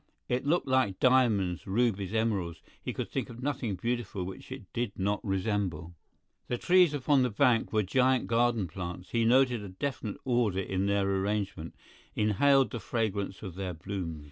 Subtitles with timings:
[0.27, 4.97] It looked like diamonds, rubies, emeralds; he could think of nothing beautiful which it did
[4.97, 5.93] not resemble.
[6.47, 10.87] The trees upon the bank were giant garden plants; he noted a definite order in
[10.87, 11.75] their arrangement,
[12.15, 14.19] inhaled the fragrance of their blooms.